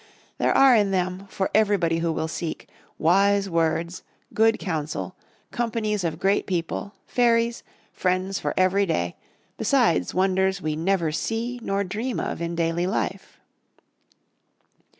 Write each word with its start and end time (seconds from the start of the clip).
There 0.39 0.51
are 0.57 0.75
in 0.75 0.89
them, 0.89 1.27
for 1.29 1.51
everybody 1.53 1.99
who 1.99 2.11
will 2.11 2.27
seek, 2.27 2.67
wise 2.97 3.47
words, 3.47 4.01
good 4.33 4.57
counsel, 4.57 5.15
companies 5.51 6.03
of 6.03 6.17
great 6.17 6.47
people, 6.47 6.95
fairies, 7.05 7.61
friends 7.93 8.39
for 8.39 8.55
every 8.57 8.87
day, 8.87 9.15
besides 9.59 10.11
wonders 10.15 10.59
we 10.59 10.75
never 10.75 11.11
see 11.11 11.59
nor 11.61 11.83
dream 11.83 12.19
of 12.19 12.41
in 12.41 12.55
daily 12.55 12.87
life. 12.87 13.37